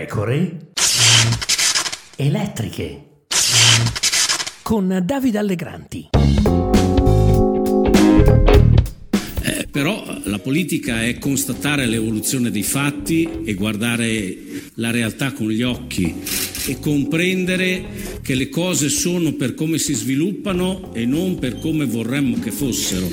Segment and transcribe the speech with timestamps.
[0.00, 0.70] pecore
[2.16, 3.24] elettriche
[4.62, 6.08] con Davide Allegranti.
[9.42, 14.38] Eh, però la politica è constatare l'evoluzione dei fatti e guardare
[14.76, 16.14] la realtà con gli occhi
[16.66, 17.84] e comprendere
[18.22, 23.06] che le cose sono per come si sviluppano e non per come vorremmo che fossero,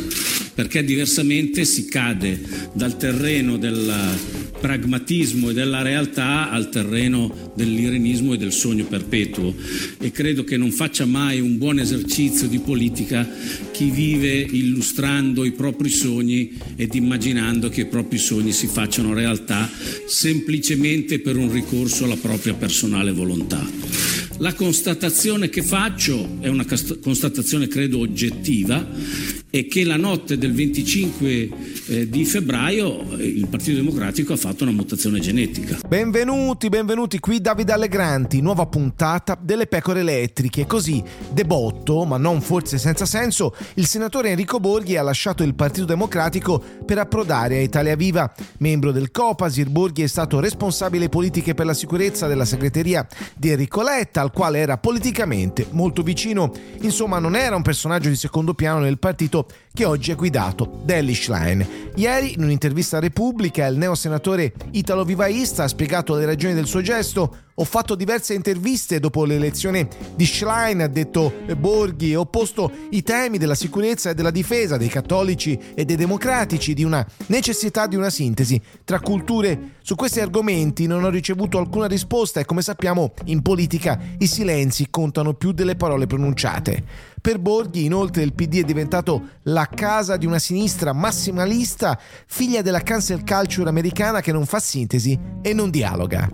[0.53, 2.39] perché diversamente si cade
[2.71, 9.53] dal terreno del pragmatismo e della realtà al terreno dell'irenismo e del sogno perpetuo
[9.99, 13.27] e credo che non faccia mai un buon esercizio di politica
[13.71, 19.69] chi vive illustrando i propri sogni ed immaginando che i propri sogni si facciano realtà
[20.07, 23.65] semplicemente per un ricorso alla propria personale volontà.
[24.39, 26.65] La constatazione che faccio è una
[27.01, 28.87] constatazione credo oggettiva
[29.49, 31.49] e che la notte del 25
[31.87, 35.79] eh, di febbraio eh, il Partito Democratico ha fatto una mutazione genetica.
[35.87, 40.65] Benvenuti, benvenuti qui Davide Allegranti, nuova puntata delle pecore elettriche.
[40.65, 45.85] Così, debotto, ma non forse senza senso, il senatore Enrico Borghi ha lasciato il Partito
[45.85, 48.31] Democratico per approdare a Italia Viva.
[48.59, 53.81] Membro del Copasir, Borghi è stato responsabile politiche per la sicurezza della segreteria di Enrico
[53.81, 56.51] Letta, al quale era politicamente molto vicino.
[56.81, 60.95] Insomma, non era un personaggio di secondo piano nel partito che oggi è guidato da
[60.95, 61.76] Ellie Schlein.
[61.95, 67.37] Ieri, in un'intervista a Repubblica, il neosenatore italo-vivaista ha spiegato le ragioni del suo gesto.
[67.59, 73.39] Ho fatto diverse interviste dopo l'elezione di Schlein, ha detto Borghi, ho posto i temi
[73.39, 78.11] della sicurezza e della difesa dei cattolici e dei democratici, di una necessità di una
[78.11, 79.71] sintesi tra culture.
[79.81, 84.91] Su questi argomenti non ho ricevuto alcuna risposta e come sappiamo in politica i silenzi
[84.91, 86.83] contano più delle parole pronunciate.
[87.19, 92.81] Per Borghi, inoltre, il PD è diventato la casa di una sinistra massimalista, figlia della
[92.81, 96.29] cancel culture americana che non fa sintesi e non dialoga.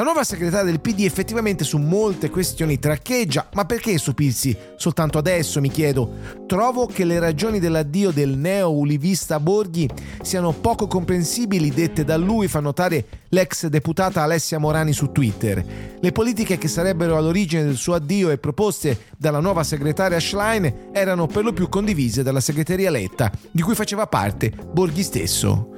[0.00, 5.60] La nuova segretaria del PD effettivamente su molte questioni traccheggia, ma perché stupirsi soltanto adesso,
[5.60, 6.38] mi chiedo?
[6.46, 9.86] Trovo che le ragioni dell'addio del neo-ulivista Borghi
[10.22, 15.62] siano poco comprensibili, dette da lui, fa notare l'ex deputata Alessia Morani su Twitter.
[16.00, 21.26] Le politiche che sarebbero all'origine del suo addio e proposte dalla nuova segretaria Schlein erano
[21.26, 25.68] per lo più condivise dalla segreteria Letta, di cui faceva parte Borghi stesso.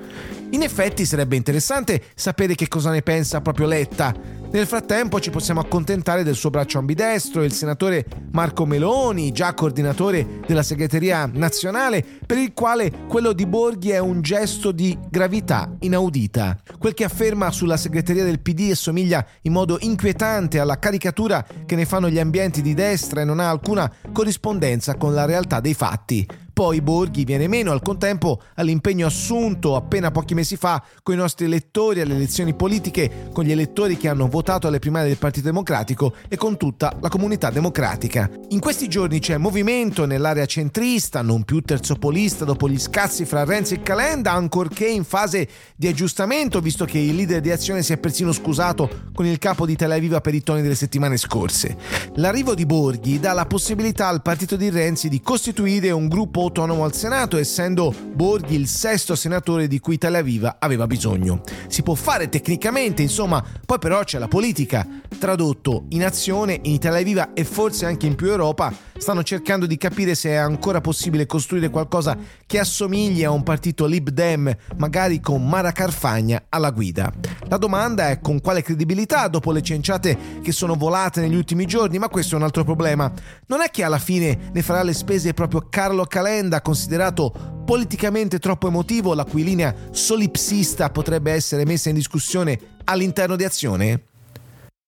[0.53, 4.15] In effetti sarebbe interessante sapere che cosa ne pensa proprio Letta.
[4.51, 10.41] Nel frattempo ci possiamo accontentare del suo braccio ambidestro, il senatore Marco Meloni, già coordinatore
[10.47, 16.59] della segreteria nazionale, per il quale quello di Borghi è un gesto di gravità inaudita.
[16.79, 21.87] Quel che afferma sulla segreteria del PD assomiglia in modo inquietante alla caricatura che ne
[21.87, 26.29] fanno gli ambienti di destra e non ha alcuna corrispondenza con la realtà dei fatti.
[26.63, 31.47] Poi Borghi viene meno al contempo all'impegno assunto appena pochi mesi fa con i nostri
[31.47, 36.15] elettori alle elezioni politiche, con gli elettori che hanno votato alle primarie del Partito Democratico
[36.29, 38.31] e con tutta la comunità democratica.
[38.51, 43.75] In questi giorni c'è movimento nell'area centrista, non più terzopolista dopo gli scazzi fra Renzi
[43.75, 47.97] e Calenda, ancorché in fase di aggiustamento, visto che il leader di Azione si è
[47.97, 51.77] persino scusato con il capo di Televiva per i toni delle settimane scorse.
[52.15, 56.85] L'arrivo di Borghi dà la possibilità al partito di Renzi di costituire un gruppo autonomo
[56.85, 61.41] al Senato, essendo Borghi il sesto senatore di cui Italia Viva aveva bisogno.
[61.67, 64.87] Si può fare tecnicamente, insomma, poi però c'è la politica.
[65.19, 69.79] Tradotto, in azione, in Italia Viva e forse anche in più Europa, stanno cercando di
[69.79, 72.19] capire se è ancora possibile costruire qualcosa
[72.53, 77.11] che assomigli a un partito Lib Dem, magari con Mara Carfagna alla guida.
[77.49, 81.99] La domanda è con quale credibilità dopo le cenciate che sono volate negli ultimi giorni,
[81.99, 83.11] ma questo è un altro problema.
[83.47, 88.69] Non è che alla fine ne farà le spese proprio Carlo Calenda, considerato politicamente troppo
[88.69, 94.12] emotivo, la cui linea solipsista potrebbe essere messa in discussione all'interno di azione?